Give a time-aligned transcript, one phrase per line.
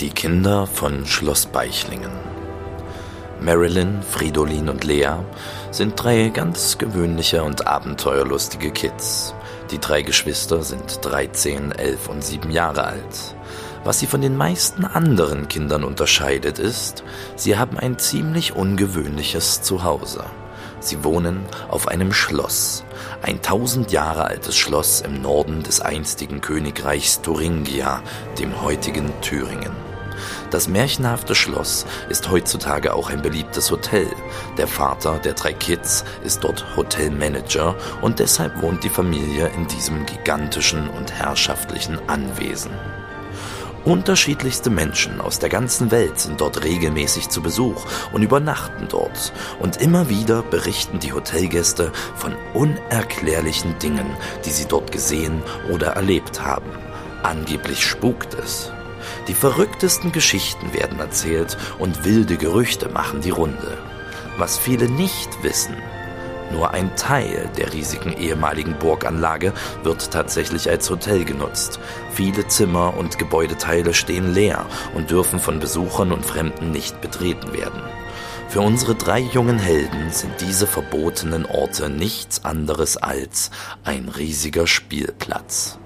[0.00, 2.10] Die Kinder von Schloss Beichlingen.
[3.40, 5.12] Marilyn, Fridolin und Lea
[5.70, 9.34] sind drei ganz gewöhnliche und abenteuerlustige Kids.
[9.70, 13.36] Die drei Geschwister sind 13, 11 und 7 Jahre alt.
[13.84, 17.04] Was sie von den meisten anderen Kindern unterscheidet, ist,
[17.36, 20.24] sie haben ein ziemlich ungewöhnliches Zuhause.
[20.84, 22.84] Sie wohnen auf einem Schloss,
[23.22, 28.02] ein tausend Jahre altes Schloss im Norden des einstigen Königreichs Thuringia,
[28.38, 29.72] dem heutigen Thüringen.
[30.50, 34.08] Das märchenhafte Schloss ist heutzutage auch ein beliebtes Hotel.
[34.58, 40.04] Der Vater der drei Kids ist dort Hotelmanager und deshalb wohnt die Familie in diesem
[40.04, 42.72] gigantischen und herrschaftlichen Anwesen.
[43.84, 49.32] Unterschiedlichste Menschen aus der ganzen Welt sind dort regelmäßig zu Besuch und übernachten dort.
[49.60, 54.06] Und immer wieder berichten die Hotelgäste von unerklärlichen Dingen,
[54.46, 56.70] die sie dort gesehen oder erlebt haben.
[57.22, 58.72] Angeblich spukt es.
[59.28, 63.76] Die verrücktesten Geschichten werden erzählt und wilde Gerüchte machen die Runde.
[64.38, 65.76] Was viele nicht wissen,
[66.54, 69.52] nur ein Teil der riesigen ehemaligen Burganlage
[69.82, 71.80] wird tatsächlich als Hotel genutzt.
[72.12, 77.82] Viele Zimmer und Gebäudeteile stehen leer und dürfen von Besuchern und Fremden nicht betreten werden.
[78.48, 83.50] Für unsere drei jungen Helden sind diese verbotenen Orte nichts anderes als
[83.82, 85.78] ein riesiger Spielplatz.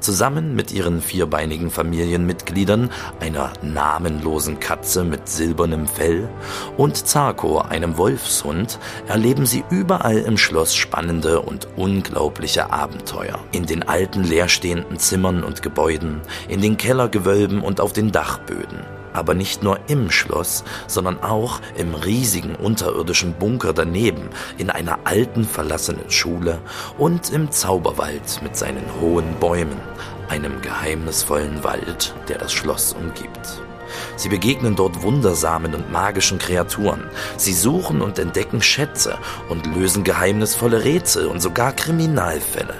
[0.00, 6.28] Zusammen mit ihren vierbeinigen Familienmitgliedern, einer namenlosen Katze mit silbernem Fell
[6.76, 13.38] und Zarko, einem Wolfshund, erleben sie überall im Schloss spannende und unglaubliche Abenteuer.
[13.52, 19.32] In den alten leerstehenden Zimmern und Gebäuden, in den Kellergewölben und auf den Dachböden aber
[19.32, 26.10] nicht nur im Schloss, sondern auch im riesigen unterirdischen Bunker daneben, in einer alten verlassenen
[26.10, 26.60] Schule
[26.98, 29.80] und im Zauberwald mit seinen hohen Bäumen,
[30.28, 33.62] einem geheimnisvollen Wald, der das Schloss umgibt.
[34.16, 37.04] Sie begegnen dort wundersamen und magischen Kreaturen.
[37.36, 39.18] Sie suchen und entdecken Schätze
[39.48, 42.74] und lösen geheimnisvolle Rätsel und sogar Kriminalfälle.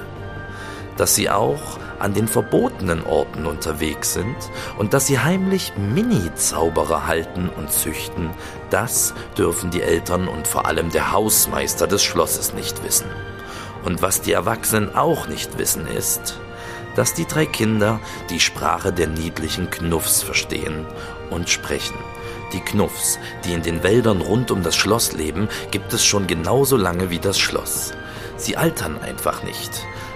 [0.96, 4.36] Dass sie auch an den verbotenen Orten unterwegs sind
[4.78, 8.30] und dass sie heimlich Mini-Zauberer halten und züchten,
[8.70, 13.06] das dürfen die Eltern und vor allem der Hausmeister des Schlosses nicht wissen.
[13.84, 16.40] Und was die Erwachsenen auch nicht wissen ist,
[16.96, 18.00] dass die drei Kinder
[18.30, 20.86] die Sprache der niedlichen Knuffs verstehen
[21.30, 21.96] und sprechen.
[22.52, 26.76] Die Knuffs, die in den Wäldern rund um das Schloss leben, gibt es schon genauso
[26.76, 27.92] lange wie das Schloss.
[28.36, 29.70] Sie altern einfach nicht.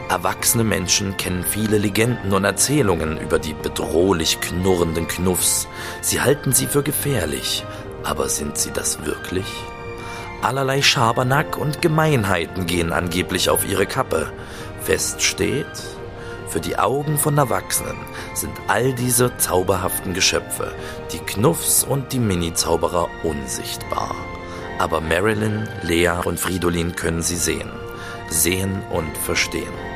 [0.09, 5.69] Erwachsene Menschen kennen viele Legenden und Erzählungen über die bedrohlich knurrenden Knuffs.
[6.01, 7.65] Sie halten sie für gefährlich.
[8.05, 9.47] Aber sind sie das wirklich?
[10.41, 14.33] Allerlei Schabernack und Gemeinheiten gehen angeblich auf ihre Kappe.
[14.81, 15.67] Fest steht,
[16.49, 17.99] für die Augen von Erwachsenen
[18.33, 20.73] sind all diese zauberhaften Geschöpfe,
[21.13, 24.15] die Knuffs und die Mini-Zauberer, unsichtbar.
[24.79, 27.71] Aber Marilyn, Lea und Fridolin können sie sehen.
[28.31, 29.88] Sehen und verstehen.